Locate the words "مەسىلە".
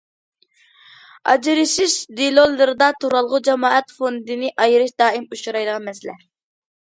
5.91-6.17